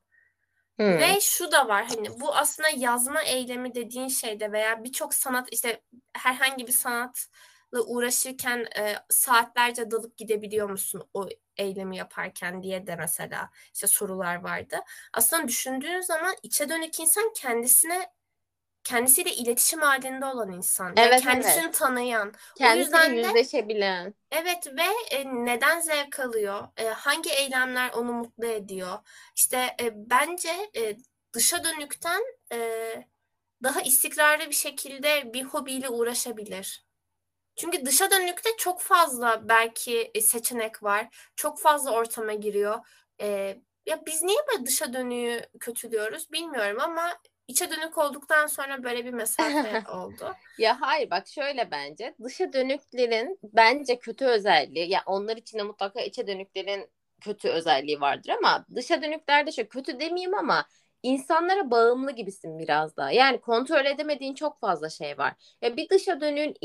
[0.77, 0.97] Hmm.
[0.97, 5.81] Ve şu da var hani bu aslında yazma eylemi dediğin şeyde veya birçok sanat işte
[6.13, 13.49] herhangi bir sanatla uğraşırken e, saatlerce dalıp gidebiliyor musun o eylemi yaparken diye de mesela
[13.73, 14.77] işte sorular vardı.
[15.13, 18.13] Aslında düşündüğün zaman içe dönük insan kendisine
[18.83, 20.95] kendisiyle iletişim halinde olan insan.
[20.97, 21.73] Yani Evet, kendisini evet.
[21.73, 22.33] tanıyan.
[22.55, 24.13] Kendisiyle yüzden de- yüzleşebilen.
[24.31, 26.67] Evet ve e, neden zevk alıyor?
[26.77, 28.99] E, hangi eylemler onu mutlu ediyor?
[29.35, 30.97] İşte e, bence e,
[31.33, 32.21] dışa dönükten
[32.53, 32.59] e,
[33.63, 36.85] daha istikrarlı bir şekilde bir hobiyle uğraşabilir.
[37.59, 41.07] Çünkü dışa dönükte çok fazla belki e, seçenek var.
[41.35, 42.79] Çok fazla ortama giriyor.
[43.21, 47.17] Ee, ya biz niye böyle dışa dönüğü kötülüyoruz bilmiyorum ama
[47.47, 50.35] içe dönük olduktan sonra böyle bir mesafe oldu.
[50.57, 56.27] Ya hayır bak şöyle bence dışa dönüklerin bence kötü özelliği ya onlar içinde mutlaka içe
[56.27, 56.89] dönüklerin
[57.21, 60.65] kötü özelliği vardır ama dışa dönüklerde şu kötü demeyeyim ama
[61.03, 63.11] insanlara bağımlı gibisin biraz daha.
[63.11, 65.33] Yani kontrol edemediğin çok fazla şey var.
[65.61, 66.55] Ya bir dışa dönüğün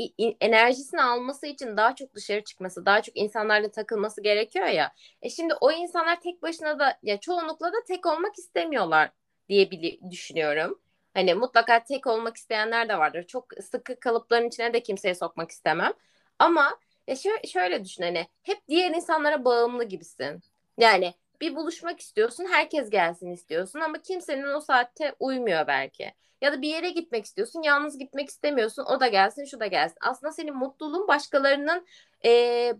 [0.41, 4.93] enerjisini alması için daha çok dışarı çıkması, daha çok insanlarla takılması gerekiyor ya.
[5.23, 9.11] E şimdi o insanlar tek başına da ya çoğunlukla da tek olmak istemiyorlar
[9.49, 9.71] diye
[10.11, 10.81] düşünüyorum.
[11.15, 13.23] Hani mutlaka tek olmak isteyenler de vardır.
[13.27, 15.93] Çok sıkı kalıpların içine de kimseye sokmak istemem.
[16.39, 20.43] Ama ya şöyle, şöyle düşün hani hep diğer insanlara bağımlı gibisin.
[20.79, 26.13] Yani bir buluşmak istiyorsun, herkes gelsin istiyorsun ama kimsenin o saatte uymuyor belki.
[26.41, 28.85] Ya da bir yere gitmek istiyorsun, yalnız gitmek istemiyorsun.
[28.85, 29.97] O da gelsin, şu da gelsin.
[30.01, 31.87] Aslında senin mutluluğun başkalarının
[32.25, 32.31] e,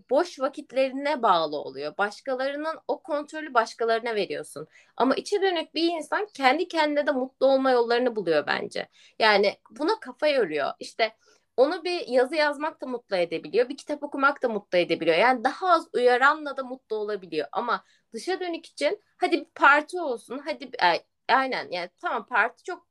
[0.09, 1.97] boş vakitlerine bağlı oluyor.
[1.97, 4.67] Başkalarının o kontrolü başkalarına veriyorsun.
[4.97, 8.87] Ama içe dönük bir insan kendi kendine de mutlu olma yollarını buluyor bence.
[9.19, 10.71] Yani buna kafa yoruyor.
[10.79, 11.11] İşte
[11.57, 13.69] onu bir yazı yazmak da mutlu edebiliyor.
[13.69, 15.17] Bir kitap okumak da mutlu edebiliyor.
[15.17, 17.47] Yani daha az uyaranla da mutlu olabiliyor.
[17.51, 20.41] Ama dışa dönük için hadi bir parti olsun.
[20.45, 20.69] Hadi
[21.29, 22.87] aynen yani tamam parti çok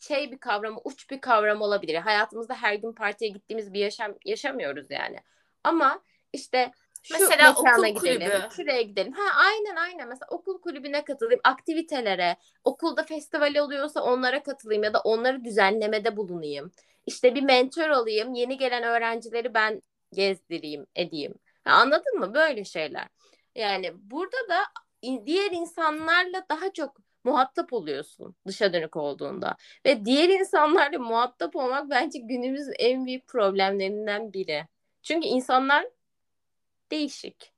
[0.00, 1.94] şey bir kavram, uç bir kavram olabilir.
[1.94, 5.16] Hayatımızda her gün partiye gittiğimiz bir yaşam yaşamıyoruz yani.
[5.64, 6.70] Ama işte
[7.02, 8.54] şu Mesela okul gidelim, kulübü.
[8.56, 9.12] şuraya gidelim.
[9.12, 10.08] Ha aynen aynen.
[10.08, 16.72] Mesela okul kulübüne katılayım, aktivitelere, okulda festival oluyorsa onlara katılayım ya da onları düzenlemede bulunayım.
[17.08, 21.34] İşte bir mentor olayım, yeni gelen öğrencileri ben gezdireyim, edeyim.
[21.64, 22.34] Ha, anladın mı?
[22.34, 23.08] Böyle şeyler.
[23.54, 24.64] Yani burada da
[25.26, 29.56] diğer insanlarla daha çok muhatap oluyorsun dışa dönük olduğunda.
[29.86, 34.66] Ve diğer insanlarla muhatap olmak bence günümüzün en büyük problemlerinden biri.
[35.02, 35.86] Çünkü insanlar
[36.90, 37.52] değişik.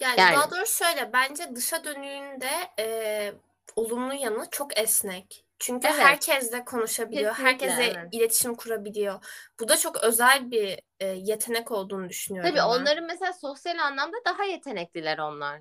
[0.00, 0.36] Yani, yani.
[0.36, 3.32] daha doğrusu şöyle bence dışa dönüğünde e,
[3.76, 5.44] olumlu yanı çok esnek.
[5.62, 6.00] Çünkü evet.
[6.00, 8.14] herkesle konuşabiliyor, Kesinlikle, herkesle evet.
[8.14, 9.24] iletişim kurabiliyor.
[9.60, 12.50] Bu da çok özel bir e, yetenek olduğunu düşünüyorum.
[12.50, 12.64] Tabii ben.
[12.64, 15.60] onların mesela sosyal anlamda daha yetenekliler onlar.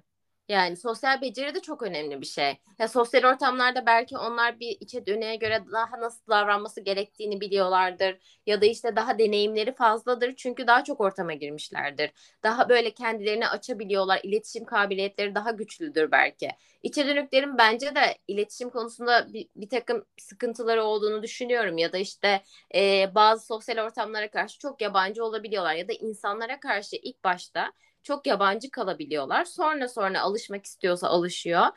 [0.52, 2.58] Yani sosyal beceri de çok önemli bir şey.
[2.80, 8.62] Ya sosyal ortamlarda belki onlar bir içe döneye göre daha nasıl davranması gerektiğini biliyorlardır ya
[8.62, 12.12] da işte daha deneyimleri fazladır çünkü daha çok ortama girmişlerdir.
[12.44, 14.20] Daha böyle kendilerini açabiliyorlar.
[14.24, 16.50] İletişim kabiliyetleri daha güçlüdür belki.
[16.84, 22.42] İçe dönüklerin bence de iletişim konusunda bir, bir takım sıkıntıları olduğunu düşünüyorum ya da işte
[22.76, 27.72] e, bazı sosyal ortamlara karşı çok yabancı olabiliyorlar ya da insanlara karşı ilk başta
[28.04, 29.46] çok yabancı kalabiliyorlar.
[29.46, 31.68] Sonra sonra alışmak istiyorsa alışıyor.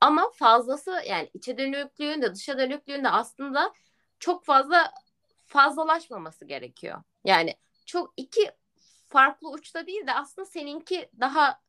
[0.00, 3.72] Ama fazlası yani içe dönüklüğün de dışa dönüklüğün de aslında
[4.18, 4.92] çok fazla
[5.46, 7.02] fazlalaşmaması gerekiyor.
[7.24, 7.54] Yani
[7.86, 8.50] çok iki
[9.08, 11.60] farklı uçta değil de aslında seninki daha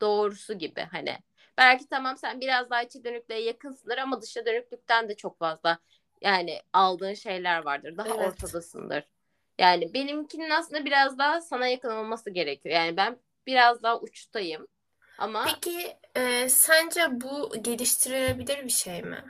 [0.00, 1.18] doğrusu gibi hani.
[1.58, 5.78] Belki tamam sen biraz daha içe dönüklüğe yakınsındır ama dışa dönüklükten de çok fazla
[6.20, 7.96] yani aldığın şeyler vardır.
[7.96, 8.28] Daha evet.
[8.28, 9.04] ortadasındır.
[9.58, 12.74] Yani benimkinin aslında biraz daha sana yakın olması gerekiyor.
[12.74, 14.66] Yani ben biraz daha uçtayım.
[15.18, 19.24] Ama Peki e, sence bu geliştirilebilir bir şey mi?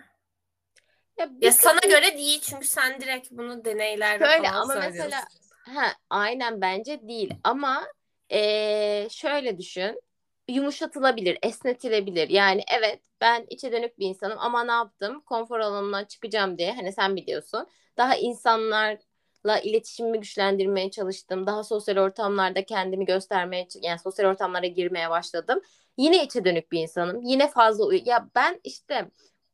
[1.18, 5.24] Ya, ya sana göre değil çünkü sen direkt bunu deneylerle Şöyle falan ama mesela
[5.64, 7.86] ha, aynen bence değil ama
[8.32, 10.00] e, şöyle düşün
[10.48, 12.28] yumuşatılabilir, esnetilebilir.
[12.28, 15.20] Yani evet ben içe dönük bir insanım ama ne yaptım?
[15.20, 17.66] Konfor alanından çıkacağım diye hani sen biliyorsun.
[17.96, 18.98] Daha insanlar
[19.46, 21.46] la iletişimimi güçlendirmeye çalıştım.
[21.46, 25.60] Daha sosyal ortamlarda kendimi göstermeye yani sosyal ortamlara girmeye başladım.
[25.96, 27.22] Yine içe dönük bir insanım.
[27.22, 29.10] Yine fazla uy- ya ben işte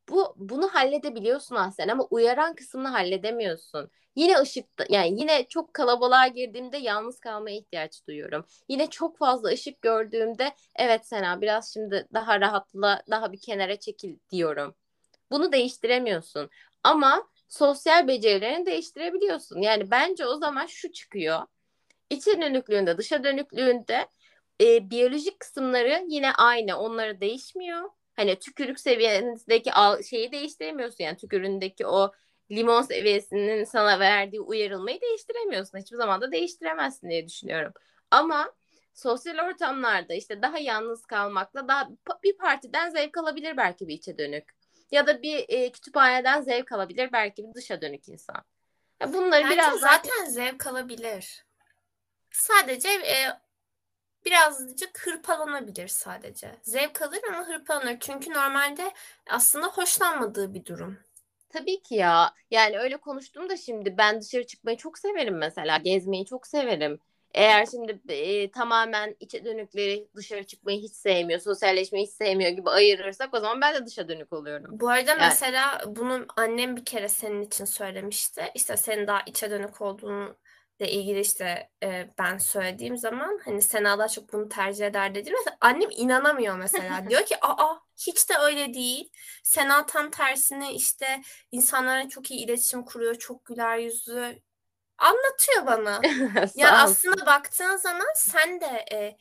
[0.09, 3.90] bu bunu halledebiliyorsun aslında ama uyaran kısmını halledemiyorsun.
[4.16, 8.44] Yine ışıkta yani yine çok kalabalığa girdiğimde yalnız kalmaya ihtiyaç duyuyorum.
[8.68, 14.16] Yine çok fazla ışık gördüğümde evet Sena biraz şimdi daha rahatla daha bir kenara çekil
[14.31, 14.74] diyorum.
[15.31, 16.50] Bunu değiştiremiyorsun.
[16.85, 19.60] Ama sosyal becerilerini değiştirebiliyorsun.
[19.60, 21.42] Yani bence o zaman şu çıkıyor.
[22.10, 24.06] İçe dönüklüğünde, dışa dönüklüğünde
[24.60, 26.78] e, biyolojik kısımları yine aynı.
[26.78, 27.90] Onları değişmiyor.
[28.16, 29.70] Hani tükürük seviyenizdeki
[30.10, 31.04] şeyi değiştiremiyorsun.
[31.04, 32.12] Yani tüküründeki o
[32.50, 35.78] limon seviyesinin sana verdiği uyarılmayı değiştiremiyorsun.
[35.78, 37.72] Hiçbir zaman da değiştiremezsin diye düşünüyorum.
[38.10, 38.52] Ama
[38.94, 41.88] sosyal ortamlarda işte daha yalnız kalmakla daha
[42.24, 44.62] bir partiden zevk alabilir belki bir içe dönük
[44.92, 48.44] ya da bir e, kütüphaneden zevk alabilir belki bir dışa dönük insan.
[49.00, 50.31] Ya bunları Bence biraz zaten daha...
[50.31, 51.44] zevk alabilir.
[52.31, 53.16] Sadece e,
[54.24, 56.57] birazcık hırpalanabilir sadece.
[56.62, 57.96] Zevk alır ama hırpalanır.
[58.00, 58.92] Çünkü normalde
[59.26, 60.98] aslında hoşlanmadığı bir durum.
[61.48, 62.35] Tabii ki ya.
[62.50, 65.76] Yani öyle konuştum da şimdi ben dışarı çıkmayı çok severim mesela.
[65.76, 67.00] Gezmeyi çok severim.
[67.35, 73.35] Eğer şimdi e, tamamen içe dönükleri dışarı çıkmayı hiç sevmiyor, sosyalleşmeyi hiç sevmiyor gibi ayırırsak
[73.35, 74.81] o zaman ben de dışa dönük oluyorum.
[74.81, 78.45] Bu arada Yani- mesela bunu annem bir kere senin için söylemişti.
[78.55, 80.37] İşte senin daha içe dönük olduğunu
[80.83, 85.35] ile ilgili işte e, ben söylediğim zaman hani Sena daha çok bunu tercih eder dedim.
[85.38, 87.05] Mesela annem inanamıyor mesela.
[87.11, 87.75] Diyor ki aa
[88.07, 89.11] hiç de öyle değil.
[89.42, 93.14] Sena tam tersine işte insanlara çok iyi iletişim kuruyor.
[93.14, 94.42] Çok güler yüzlü.
[95.02, 96.00] Anlatıyor bana.
[96.56, 99.16] Ya aslında baktığın zaman sen de e,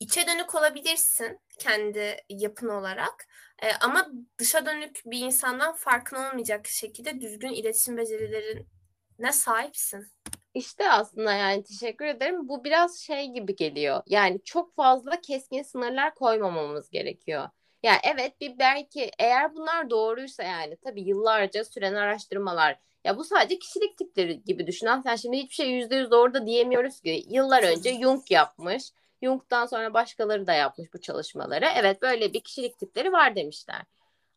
[0.00, 3.26] içe dönük olabilirsin kendi yapın olarak.
[3.62, 10.06] E, ama dışa dönük bir insandan farkın olmayacak şekilde düzgün iletişim becerilerine sahipsin.
[10.54, 12.48] İşte aslında yani teşekkür ederim.
[12.48, 14.02] Bu biraz şey gibi geliyor.
[14.06, 17.48] Yani çok fazla keskin sınırlar koymamamız gerekiyor.
[17.86, 22.78] Yani evet bir belki eğer bunlar doğruysa yani tabii yıllarca süren araştırmalar.
[23.04, 24.86] Ya bu sadece kişilik tipleri gibi düşün.
[24.86, 27.24] Ama Sen şimdi hiçbir şey yüzde yüz doğru da diyemiyoruz ki.
[27.28, 28.82] Yıllar önce Jung yapmış.
[29.22, 31.66] Jung'dan sonra başkaları da yapmış bu çalışmaları.
[31.76, 33.82] Evet böyle bir kişilik tipleri var demişler.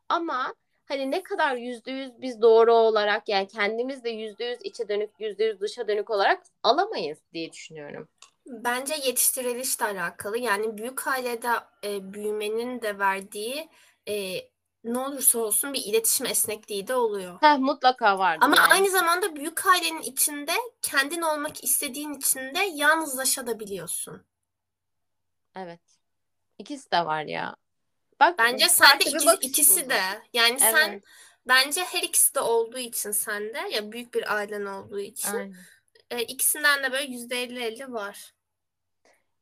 [0.10, 0.54] Ama
[0.86, 5.10] hani ne kadar yüzde yüz biz doğru olarak yani kendimiz de yüzde yüz içe dönük
[5.20, 8.08] yüzde yüz dışa dönük olarak alamayız diye düşünüyorum.
[8.50, 10.38] Bence yetiştirilişle alakalı.
[10.38, 11.50] Yani büyük ailede
[11.84, 13.70] e, büyümenin de verdiği
[14.08, 14.36] e,
[14.84, 17.38] ne olursa olsun bir iletişim esnekliği de oluyor.
[17.42, 18.74] Heh, mutlaka vardır Ama yani.
[18.74, 24.26] aynı zamanda büyük ailenin içinde kendin olmak istediğin için de yalnızlaşabiliyorsun.
[25.56, 25.82] Evet.
[26.58, 27.56] İkisi de var ya.
[28.20, 29.90] Bak Bence sende bir ikisi, buldum.
[29.90, 30.02] de.
[30.34, 31.04] Yani sen Evet.
[31.48, 35.56] bence her ikisi de olduğu için sende ya büyük bir ailen olduğu için Aynen.
[36.12, 38.34] e, ikisinden de böyle yüzde elli elli var.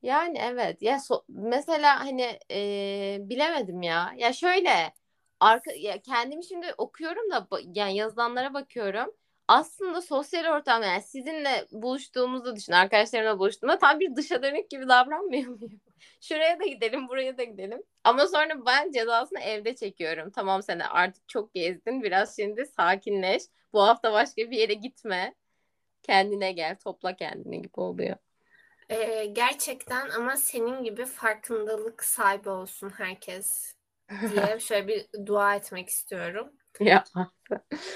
[0.07, 4.13] Yani evet ya so- mesela hani e, bilemedim ya.
[4.17, 4.93] Ya şöyle
[5.39, 9.13] arka ya kendimi şimdi okuyorum da yani yazılanlara bakıyorum.
[9.47, 12.73] Aslında sosyal ortam yani sizinle buluştuğumuzu düşün.
[12.73, 15.81] Arkadaşlarımla buluştuğumda tam bir dışa dönük gibi davranmıyor muyum?
[16.21, 17.83] Şuraya da gidelim, buraya da gidelim.
[18.03, 20.31] Ama sonra ben cezasını evde çekiyorum.
[20.31, 22.03] Tamam sen artık çok gezdin.
[22.03, 23.43] Biraz şimdi sakinleş.
[23.73, 25.35] Bu hafta başka bir yere gitme.
[26.03, 28.15] Kendine gel, topla kendini gibi oluyor.
[28.89, 33.75] E, gerçekten ama senin gibi farkındalık sahibi olsun herkes
[34.29, 36.53] diye şöyle bir dua etmek istiyorum.
[36.79, 37.03] Ya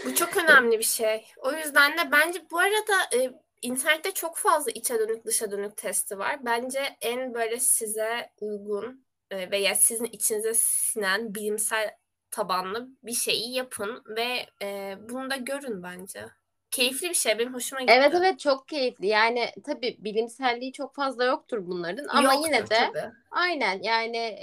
[0.06, 1.26] Bu çok önemli bir şey.
[1.38, 6.18] O yüzden de bence bu arada e, internette çok fazla içe dönük dışa dönük testi
[6.20, 6.46] var.
[6.46, 11.96] Bence en böyle size uygun e, veya sizin içinize sinen bilimsel
[12.32, 16.26] tabanlı bir şeyi yapın ve e, bunu da görün bence.
[16.72, 17.40] Keyifli bir şey.
[17.40, 17.94] Benim hoşuma gitti.
[17.98, 19.08] Evet evet çok keyifli.
[19.08, 23.14] Yani tabii bilimselliği çok fazla yoktur bunların ama Yoktur yine de tabii.
[23.32, 24.36] aynen yani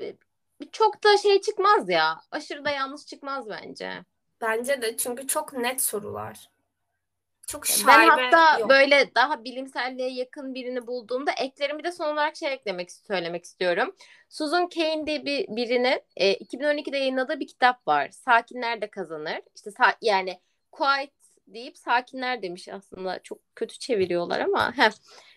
[0.00, 0.14] b-
[0.72, 2.20] çok da şey çıkmaz ya.
[2.30, 3.92] Aşırı da yanlış çıkmaz bence.
[4.40, 6.48] Bence de çünkü çok net sorular.
[7.46, 8.70] Çok Ben şaibe hatta yok.
[8.70, 13.96] böyle daha bilimselliğe yakın birini bulduğumda eklerim bir de son olarak şey eklemek söylemek istiyorum.
[14.28, 18.10] Susan Cain diye bir birinin e, 2012'de yayınladığı bir kitap var.
[18.10, 19.40] Sakinler de kazanır.
[19.56, 20.40] İşte sa- yani
[20.72, 21.10] quiet
[21.46, 23.22] deyip sakinler demiş aslında.
[23.22, 24.90] Çok kötü çeviriyorlar ama heh.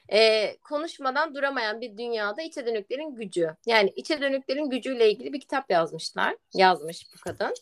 [0.10, 3.56] E, konuşmadan duramayan bir dünyada içe dönüklerin gücü.
[3.66, 6.36] Yani içe dönüklerin gücüyle ilgili bir kitap yazmışlar.
[6.54, 7.54] Yazmış bu kadın.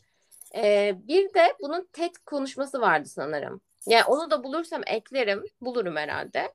[0.55, 3.61] E, bir de bunun TED konuşması vardı sanırım.
[3.87, 5.43] Yani onu da bulursam eklerim.
[5.61, 6.53] Bulurum herhalde.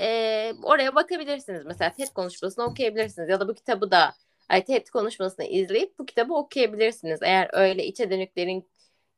[0.00, 1.66] Ee, oraya bakabilirsiniz.
[1.66, 3.28] Mesela TED konuşmasını okuyabilirsiniz.
[3.28, 4.14] Ya da bu kitabı da
[4.48, 7.20] ay, TED konuşmasını izleyip bu kitabı okuyabilirsiniz.
[7.22, 8.68] Eğer öyle içe dönüklerin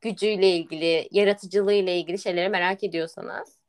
[0.01, 3.61] gücüyle ilgili, yaratıcılığıyla ilgili şeyleri merak ediyorsanız.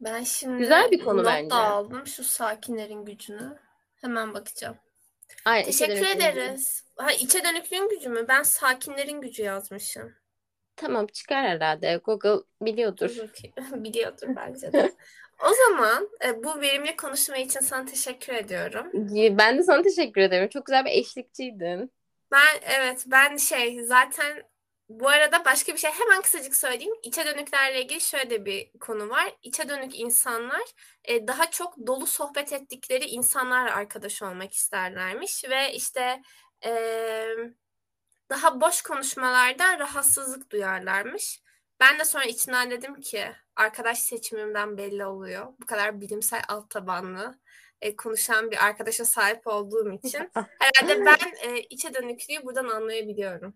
[0.00, 1.50] Ben şimdi Güzel bir konu not bence.
[1.50, 3.58] da aldım şu sakinlerin gücünü.
[4.00, 4.76] Hemen bakacağım.
[5.44, 6.84] Aynen, Teşekkür ederiz.
[6.96, 8.24] Ha, içe dönüklüğün gücü mü?
[8.28, 10.14] Ben sakinlerin gücü yazmışım.
[10.76, 12.00] Tamam çıkar herhalde.
[12.04, 13.10] Google biliyordur.
[13.74, 14.92] Biliyordur bence de.
[15.44, 18.86] O zaman e, bu verimli konuşma için sana teşekkür ediyorum.
[19.38, 20.48] Ben de sana teşekkür ederim.
[20.48, 21.92] Çok güzel bir eşlikçiydin.
[22.32, 24.42] Ben evet ben şey zaten
[24.90, 26.94] bu arada başka bir şey hemen kısacık söyleyeyim.
[27.02, 29.34] İçe dönüklerle ilgili şöyle de bir konu var.
[29.42, 30.62] İçe dönük insanlar
[31.04, 36.22] e, daha çok dolu sohbet ettikleri insanlarla arkadaş olmak isterlermiş ve işte
[36.64, 36.72] e,
[38.30, 41.42] daha boş konuşmalardan rahatsızlık duyarlarmış.
[41.80, 45.46] Ben de sonra içinden dedim ki arkadaş seçimimden belli oluyor.
[45.60, 47.38] Bu kadar bilimsel alt tabanlı
[47.80, 50.30] e, konuşan bir arkadaşa sahip olduğum için
[50.60, 53.54] herhalde ben e, içe dönüklüğü buradan anlayabiliyorum.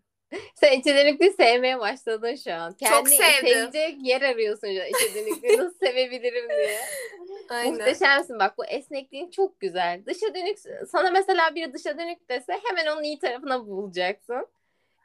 [0.55, 2.73] Sen içe sevmeye başladın şu an.
[2.73, 3.49] Kendini sevdim.
[3.49, 4.89] sevecek yer arıyorsun şu an.
[4.89, 6.81] İçe nasıl sevebilirim diye.
[7.49, 7.75] Aynen.
[7.75, 10.03] Muhteşemsin bak bu esnekliğin çok güzel.
[10.07, 10.59] Dışa dönük
[10.93, 14.47] sana mesela biri dışa dönük dese hemen onun iyi tarafına bulacaksın.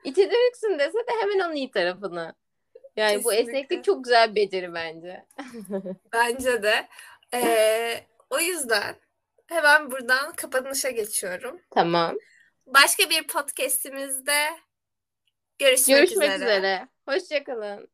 [0.03, 2.33] İçe dönüksün dese de hemen onun iyi tarafını.
[2.95, 3.57] Yani bu Kesinlikle.
[3.57, 5.25] esneklik çok güzel bir beceri bence.
[6.13, 6.87] Bence de.
[7.33, 8.95] Ee, o yüzden
[9.47, 11.61] hemen buradan kapanışa geçiyorum.
[11.71, 12.17] Tamam.
[12.67, 14.45] Başka bir podcast'imizde
[15.59, 16.35] görüşmek, Görüşmek üzere.
[16.57, 16.87] üzere.
[17.07, 17.87] Hoşçakalın.